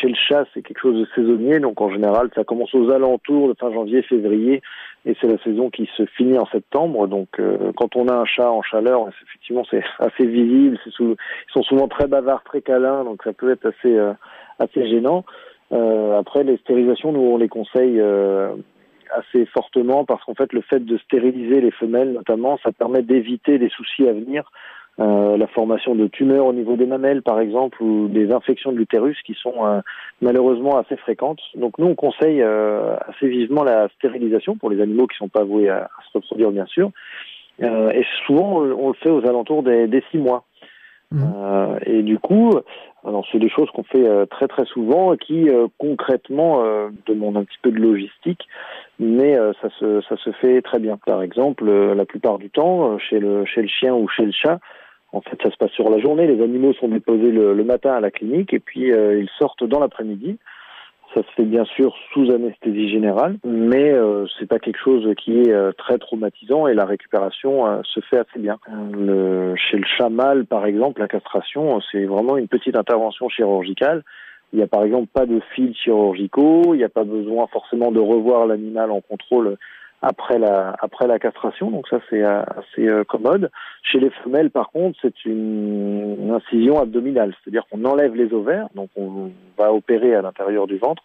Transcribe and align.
chez 0.00 0.08
le 0.08 0.14
chat, 0.14 0.44
c'est 0.52 0.62
quelque 0.62 0.80
chose 0.80 1.00
de 1.00 1.06
saisonnier, 1.14 1.60
donc 1.60 1.80
en 1.80 1.90
général, 1.90 2.30
ça 2.34 2.44
commence 2.44 2.74
aux 2.74 2.90
alentours 2.90 3.48
de 3.48 3.54
fin 3.54 3.72
janvier, 3.72 4.02
février, 4.02 4.62
et 5.04 5.16
c'est 5.20 5.26
la 5.26 5.38
saison 5.38 5.70
qui 5.70 5.88
se 5.96 6.04
finit 6.06 6.38
en 6.38 6.46
septembre. 6.46 7.06
Donc, 7.06 7.28
euh, 7.38 7.72
quand 7.76 7.96
on 7.96 8.08
a 8.08 8.14
un 8.14 8.24
chat 8.24 8.50
en 8.50 8.62
chaleur, 8.62 9.08
effectivement, 9.08 9.64
c'est 9.70 9.82
assez 9.98 10.26
visible. 10.26 10.78
Ils 10.86 11.16
sont 11.52 11.62
souvent 11.62 11.88
très 11.88 12.06
bavards, 12.06 12.44
très 12.44 12.62
câlins, 12.62 13.04
donc 13.04 13.22
ça 13.24 13.32
peut 13.32 13.50
être 13.50 13.66
assez 13.66 13.96
euh, 13.96 14.12
assez 14.58 14.88
gênant. 14.88 15.24
Euh, 15.72 16.18
après, 16.18 16.44
les 16.44 16.56
stérilisations, 16.58 17.12
nous 17.12 17.20
on 17.20 17.36
les 17.36 17.48
conseille 17.48 18.00
assez 19.16 19.46
fortement 19.46 20.04
parce 20.04 20.22
qu'en 20.24 20.34
fait, 20.34 20.52
le 20.52 20.60
fait 20.62 20.84
de 20.84 20.98
stériliser 20.98 21.60
les 21.60 21.70
femelles, 21.70 22.12
notamment, 22.12 22.58
ça 22.62 22.72
permet 22.72 23.02
d'éviter 23.02 23.58
des 23.58 23.68
soucis 23.70 24.06
à 24.08 24.12
venir. 24.12 24.50
Euh, 25.00 25.36
la 25.36 25.46
formation 25.46 25.94
de 25.94 26.08
tumeurs 26.08 26.46
au 26.46 26.52
niveau 26.52 26.74
des 26.74 26.86
mamelles, 26.86 27.22
par 27.22 27.38
exemple, 27.38 27.80
ou 27.80 28.08
des 28.08 28.32
infections 28.32 28.72
de 28.72 28.76
l'utérus 28.76 29.16
qui 29.24 29.34
sont 29.34 29.64
euh, 29.64 29.80
malheureusement 30.20 30.76
assez 30.76 30.96
fréquentes. 30.96 31.40
Donc 31.54 31.78
nous, 31.78 31.86
on 31.86 31.94
conseille 31.94 32.42
euh, 32.42 32.96
assez 33.06 33.28
vivement 33.28 33.62
la 33.62 33.88
stérilisation 33.90 34.56
pour 34.56 34.70
les 34.70 34.80
animaux 34.80 35.06
qui 35.06 35.14
ne 35.14 35.26
sont 35.26 35.28
pas 35.28 35.44
voués 35.44 35.68
à, 35.68 35.88
se 36.08 36.18
reproduire, 36.18 36.50
bien 36.50 36.66
sûr. 36.66 36.90
et 37.60 38.04
souvent, 38.26 38.60
on, 38.60 38.88
le 38.88 38.94
fait 38.94 39.10
aux 39.10 39.24
alentours 39.24 39.62
des, 39.62 39.86
des 39.86 40.02
six 40.10 40.18
mois. 40.18 40.44
Mmh. 41.10 41.24
et 41.86 42.02
du 42.02 42.18
coup, 42.18 42.50
alors 43.02 43.26
c'est 43.32 43.38
des 43.38 43.48
choses 43.48 43.70
qu'on 43.70 43.82
fait 43.82 44.26
très 44.26 44.46
très 44.46 44.66
souvent 44.66 45.14
et 45.14 45.16
qui 45.16 45.48
concrètement 45.78 46.62
demandent 47.06 47.38
un 47.38 47.44
petit 47.44 47.56
peu 47.62 47.70
de 47.70 47.78
logistique, 47.78 48.46
mais 48.98 49.34
ça 49.62 49.70
se 49.78 50.02
ça 50.02 50.18
se 50.18 50.32
fait 50.32 50.60
très 50.60 50.78
bien. 50.78 50.98
Par 51.06 51.22
exemple, 51.22 51.64
la 51.64 52.04
plupart 52.04 52.36
du 52.36 52.50
temps, 52.50 52.98
chez 52.98 53.20
le 53.20 53.46
chez 53.46 53.62
le 53.62 53.68
chien 53.68 53.94
ou 53.94 54.06
chez 54.06 54.26
le 54.26 54.32
chat, 54.32 54.60
en 55.12 55.20
fait, 55.20 55.38
ça 55.42 55.50
se 55.50 55.56
passe 55.56 55.70
sur 55.72 55.88
la 55.88 55.98
journée. 55.98 56.26
Les 56.26 56.42
animaux 56.42 56.74
sont 56.74 56.88
déposés 56.88 57.30
le, 57.30 57.64
matin 57.64 57.92
à 57.92 58.00
la 58.00 58.10
clinique 58.10 58.52
et 58.52 58.60
puis 58.60 58.92
euh, 58.92 59.20
ils 59.20 59.30
sortent 59.38 59.64
dans 59.64 59.80
l'après-midi. 59.80 60.38
Ça 61.14 61.22
se 61.22 61.30
fait 61.36 61.44
bien 61.44 61.64
sûr 61.64 61.94
sous 62.12 62.30
anesthésie 62.30 62.90
générale, 62.90 63.38
mais 63.42 63.92
euh, 63.92 64.26
c'est 64.38 64.46
pas 64.46 64.58
quelque 64.58 64.78
chose 64.78 65.08
qui 65.16 65.40
est 65.40 65.50
euh, 65.50 65.72
très 65.72 65.96
traumatisant 65.96 66.66
et 66.66 66.74
la 66.74 66.84
récupération 66.84 67.66
euh, 67.66 67.80
se 67.82 68.00
fait 68.00 68.18
assez 68.18 68.38
bien. 68.38 68.58
Le, 68.92 69.54
chez 69.56 69.78
le 69.78 69.86
chat 69.86 70.10
mâle, 70.10 70.44
par 70.44 70.66
exemple, 70.66 71.00
la 71.00 71.08
castration, 71.08 71.80
c'est 71.90 72.04
vraiment 72.04 72.36
une 72.36 72.46
petite 72.46 72.76
intervention 72.76 73.30
chirurgicale. 73.30 74.04
Il 74.52 74.58
n'y 74.58 74.62
a 74.62 74.66
par 74.66 74.84
exemple 74.84 75.06
pas 75.10 75.24
de 75.24 75.40
fils 75.54 75.74
chirurgicaux, 75.78 76.74
il 76.74 76.78
n'y 76.78 76.84
a 76.84 76.90
pas 76.90 77.04
besoin 77.04 77.46
forcément 77.46 77.90
de 77.90 78.00
revoir 78.00 78.46
l'animal 78.46 78.90
en 78.90 79.00
contrôle 79.00 79.56
après 80.02 80.38
la 80.38 80.76
après 80.80 81.06
la 81.06 81.18
castration, 81.18 81.70
donc 81.70 81.88
ça 81.88 81.98
c'est 82.08 82.22
euh, 82.22 82.42
assez 82.42 82.86
euh, 82.86 83.04
commode. 83.04 83.50
Chez 83.82 83.98
les 83.98 84.10
femelles, 84.10 84.50
par 84.50 84.70
contre, 84.70 84.98
c'est 85.02 85.24
une, 85.24 86.30
incision 86.32 86.80
abdominale, 86.80 87.34
c'est-à-dire 87.42 87.64
qu'on 87.70 87.84
enlève 87.84 88.14
les 88.14 88.32
ovaires, 88.32 88.68
donc 88.74 88.90
on 88.96 89.30
va 89.56 89.72
opérer 89.72 90.14
à 90.14 90.22
l'intérieur 90.22 90.66
du 90.66 90.78
ventre 90.78 91.02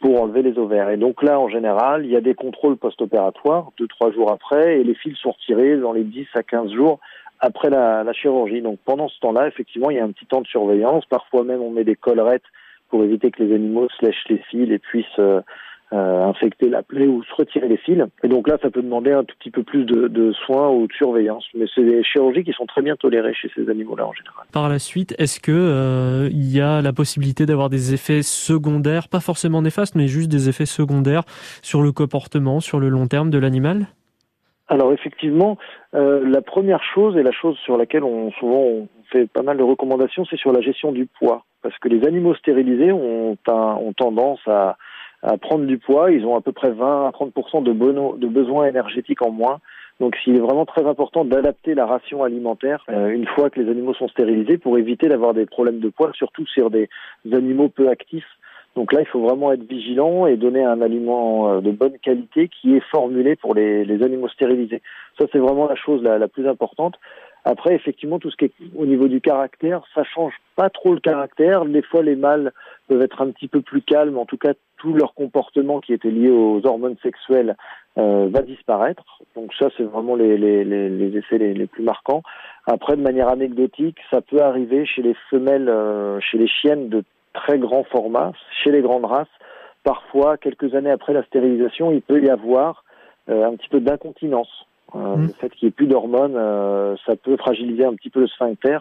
pour 0.00 0.20
enlever 0.20 0.42
les 0.42 0.58
ovaires. 0.58 0.90
Et 0.90 0.96
donc 0.96 1.22
là, 1.22 1.38
en 1.38 1.48
général, 1.48 2.04
il 2.04 2.10
y 2.10 2.16
a 2.16 2.20
des 2.20 2.34
contrôles 2.34 2.76
post-opératoires, 2.76 3.70
deux 3.78 3.86
trois 3.86 4.10
jours 4.10 4.32
après, 4.32 4.80
et 4.80 4.84
les 4.84 4.94
fils 4.94 5.16
sont 5.18 5.30
retirés 5.30 5.76
dans 5.76 5.92
les 5.92 6.02
10 6.02 6.26
à 6.34 6.42
15 6.42 6.72
jours 6.72 6.98
après 7.38 7.70
la, 7.70 8.02
la 8.02 8.12
chirurgie. 8.12 8.62
Donc 8.62 8.80
pendant 8.84 9.08
ce 9.08 9.20
temps-là, 9.20 9.46
effectivement, 9.46 9.90
il 9.90 9.98
y 9.98 10.00
a 10.00 10.04
un 10.04 10.10
petit 10.10 10.26
temps 10.26 10.40
de 10.40 10.46
surveillance. 10.48 11.06
Parfois 11.06 11.44
même, 11.44 11.60
on 11.60 11.70
met 11.70 11.84
des 11.84 11.96
collerettes 11.96 12.42
pour 12.92 13.04
éviter 13.04 13.30
que 13.30 13.42
les 13.42 13.54
animaux 13.54 13.88
se 13.88 14.04
lèchent 14.04 14.28
les 14.28 14.42
fils 14.50 14.70
et 14.70 14.78
puissent 14.78 15.18
euh, 15.18 15.40
euh, 15.92 16.24
infecter 16.24 16.68
la 16.68 16.82
plaie 16.82 17.06
ou 17.06 17.22
se 17.22 17.34
retirer 17.34 17.68
les 17.68 17.76
fils. 17.76 18.02
Et 18.22 18.28
donc 18.28 18.48
là, 18.48 18.56
ça 18.62 18.70
peut 18.70 18.82
demander 18.82 19.12
un 19.12 19.24
tout 19.24 19.36
petit 19.38 19.50
peu 19.50 19.62
plus 19.62 19.84
de, 19.84 20.08
de 20.08 20.32
soins 20.32 20.70
ou 20.70 20.86
de 20.86 20.92
surveillance. 20.92 21.44
Mais 21.54 21.66
c'est 21.74 21.84
des 21.84 22.02
chirurgies 22.02 22.44
qui 22.44 22.52
sont 22.52 22.66
très 22.66 22.80
bien 22.80 22.96
tolérées 22.96 23.34
chez 23.34 23.50
ces 23.54 23.68
animaux-là 23.68 24.06
en 24.06 24.12
général. 24.12 24.46
Par 24.52 24.68
la 24.68 24.78
suite, 24.78 25.14
est-ce 25.18 25.38
que 25.38 25.52
euh, 25.52 26.28
il 26.30 26.50
y 26.50 26.60
a 26.60 26.80
la 26.80 26.92
possibilité 26.92 27.44
d'avoir 27.44 27.68
des 27.68 27.92
effets 27.92 28.22
secondaires, 28.22 29.08
pas 29.08 29.20
forcément 29.20 29.60
néfastes, 29.60 29.94
mais 29.94 30.06
juste 30.06 30.30
des 30.30 30.48
effets 30.48 30.66
secondaires 30.66 31.24
sur 31.62 31.82
le 31.82 31.92
comportement, 31.92 32.60
sur 32.60 32.80
le 32.80 32.88
long 32.88 33.06
terme 33.06 33.30
de 33.30 33.38
l'animal? 33.38 33.86
Alors 34.68 34.94
effectivement, 34.94 35.58
euh, 35.94 36.26
la 36.26 36.40
première 36.40 36.82
chose 36.94 37.18
et 37.18 37.22
la 37.22 37.32
chose 37.32 37.58
sur 37.58 37.76
laquelle 37.76 38.04
on 38.04 38.30
souvent 38.32 38.60
on 38.60 38.88
fait 39.10 39.26
pas 39.26 39.42
mal 39.42 39.58
de 39.58 39.62
recommandations, 39.62 40.24
c'est 40.24 40.38
sur 40.38 40.52
la 40.52 40.62
gestion 40.62 40.92
du 40.92 41.04
poids, 41.04 41.44
parce 41.60 41.78
que 41.78 41.88
les 41.88 42.06
animaux 42.06 42.34
stérilisés 42.34 42.92
ont, 42.92 43.36
un, 43.48 43.52
ont 43.52 43.92
tendance 43.92 44.40
à, 44.46 44.78
à 45.22 45.36
prendre 45.38 45.64
du 45.66 45.78
poids. 45.78 46.10
Ils 46.10 46.26
ont 46.26 46.36
à 46.36 46.40
peu 46.40 46.52
près 46.52 46.70
20 46.70 47.08
à 47.08 47.12
30 47.12 47.32
de, 47.64 48.18
de 48.18 48.26
besoins 48.26 48.66
énergétiques 48.66 49.22
en 49.22 49.30
moins. 49.30 49.60
Donc, 50.00 50.16
il 50.26 50.36
est 50.36 50.40
vraiment 50.40 50.66
très 50.66 50.84
important 50.84 51.24
d'adapter 51.24 51.74
la 51.74 51.86
ration 51.86 52.24
alimentaire 52.24 52.84
euh, 52.88 53.10
une 53.10 53.26
fois 53.26 53.50
que 53.50 53.60
les 53.60 53.70
animaux 53.70 53.94
sont 53.94 54.08
stérilisés 54.08 54.58
pour 54.58 54.78
éviter 54.78 55.08
d'avoir 55.08 55.34
des 55.34 55.46
problèmes 55.46 55.80
de 55.80 55.90
poids, 55.90 56.10
surtout 56.14 56.46
sur 56.46 56.70
des 56.70 56.88
animaux 57.30 57.68
peu 57.68 57.88
actifs. 57.88 58.26
Donc 58.74 58.92
là, 58.92 59.00
il 59.00 59.06
faut 59.06 59.20
vraiment 59.20 59.52
être 59.52 59.68
vigilant 59.68 60.26
et 60.26 60.36
donner 60.36 60.64
un 60.64 60.80
aliment 60.80 61.52
euh, 61.52 61.60
de 61.60 61.70
bonne 61.70 61.98
qualité 61.98 62.48
qui 62.48 62.74
est 62.74 62.84
formulé 62.90 63.36
pour 63.36 63.54
les, 63.54 64.02
animaux 64.02 64.28
stérilisés. 64.28 64.80
Ça, 65.18 65.26
c'est 65.30 65.38
vraiment 65.38 65.68
la 65.68 65.76
chose 65.76 66.02
la 66.02 66.28
plus 66.28 66.48
importante. 66.48 66.98
Après, 67.44 67.74
effectivement, 67.74 68.20
tout 68.20 68.30
ce 68.30 68.36
qui 68.36 68.44
est 68.44 68.52
au 68.76 68.86
niveau 68.86 69.08
du 69.08 69.20
caractère, 69.20 69.82
ça 69.94 70.04
change 70.04 70.34
pas 70.54 70.70
trop 70.70 70.94
le 70.94 71.00
caractère. 71.00 71.64
Des 71.64 71.82
fois, 71.82 72.02
les 72.02 72.14
mâles 72.14 72.52
peuvent 72.86 73.02
être 73.02 73.20
un 73.20 73.30
petit 73.30 73.48
peu 73.48 73.62
plus 73.62 73.82
calmes. 73.82 74.16
En 74.16 74.26
tout 74.26 74.36
cas, 74.36 74.52
tout 74.76 74.94
leur 74.94 75.14
comportement 75.14 75.80
qui 75.80 75.92
était 75.92 76.10
lié 76.10 76.30
aux 76.30 76.64
hormones 76.64 76.96
sexuelles 77.02 77.56
euh, 77.98 78.28
va 78.30 78.42
disparaître. 78.42 79.22
Donc 79.34 79.52
ça, 79.54 79.68
c'est 79.76 79.82
vraiment 79.82 80.14
les, 80.14 80.38
les, 80.38 80.64
les, 80.64 81.16
effets 81.16 81.38
les, 81.38 81.52
les, 81.52 81.66
plus 81.66 81.82
marquants. 81.82 82.22
Après, 82.66 82.96
de 82.96 83.02
manière 83.02 83.28
anecdotique, 83.28 83.98
ça 84.10 84.20
peut 84.20 84.40
arriver 84.40 84.86
chez 84.86 85.02
les 85.02 85.14
femelles, 85.28 85.68
euh, 85.68 86.20
chez 86.20 86.38
les 86.38 86.48
chiennes 86.48 86.88
de 86.88 87.02
très 87.32 87.58
grand 87.58 87.82
format, 87.84 88.32
chez 88.62 88.70
les 88.70 88.82
grandes 88.82 89.04
races. 89.04 89.26
Parfois, 89.82 90.36
quelques 90.36 90.74
années 90.76 90.90
après 90.90 91.12
la 91.12 91.24
stérilisation, 91.24 91.90
il 91.90 92.02
peut 92.02 92.22
y 92.22 92.30
avoir 92.30 92.84
euh, 93.28 93.46
un 93.46 93.56
petit 93.56 93.68
peu 93.68 93.80
d'incontinence. 93.80 94.66
Euh, 94.94 95.16
mmh. 95.16 95.26
Le 95.26 95.32
fait 95.34 95.50
qu'il 95.50 95.66
n'y 95.66 95.68
ait 95.70 95.72
plus 95.74 95.86
d'hormones, 95.86 96.36
euh, 96.36 96.96
ça 97.06 97.16
peut 97.16 97.36
fragiliser 97.36 97.84
un 97.84 97.94
petit 97.94 98.10
peu 98.10 98.20
le 98.20 98.26
sphincter. 98.28 98.78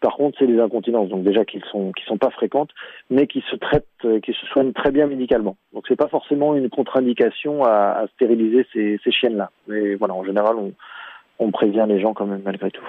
Par 0.00 0.16
contre, 0.16 0.38
c'est 0.38 0.46
les 0.46 0.58
incontinences, 0.58 1.10
donc 1.10 1.24
déjà 1.24 1.44
qui 1.44 1.60
sont 1.70 1.92
qui 1.92 2.04
sont 2.06 2.16
pas 2.16 2.30
fréquentes, 2.30 2.70
mais 3.10 3.26
qui 3.26 3.42
se 3.50 3.56
traitent, 3.56 3.84
euh, 4.06 4.18
qui 4.20 4.32
se 4.32 4.46
soignent 4.46 4.72
très 4.72 4.90
bien 4.90 5.06
médicalement. 5.06 5.56
Donc 5.74 5.84
c'est 5.88 5.96
pas 5.96 6.08
forcément 6.08 6.54
une 6.54 6.70
contre-indication 6.70 7.64
à, 7.64 7.98
à 8.02 8.06
stériliser 8.14 8.66
ces, 8.72 8.98
ces 9.04 9.10
chiennes-là. 9.10 9.50
Mais 9.68 9.96
voilà, 9.96 10.14
en 10.14 10.24
général, 10.24 10.56
on, 10.56 10.72
on 11.38 11.50
prévient 11.50 11.84
les 11.86 12.00
gens 12.00 12.14
quand 12.14 12.24
même 12.24 12.40
malgré 12.42 12.70
tout. 12.70 12.88